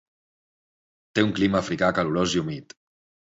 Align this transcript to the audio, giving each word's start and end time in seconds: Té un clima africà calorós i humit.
Té 1.19 1.25
un 1.27 1.35
clima 1.39 1.59
africà 1.63 1.91
calorós 1.99 2.35
i 2.39 2.43
humit. 2.43 2.75